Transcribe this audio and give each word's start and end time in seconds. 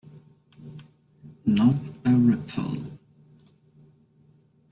Not 1.45 1.75
a 2.05 2.09
ripple. 2.09 2.97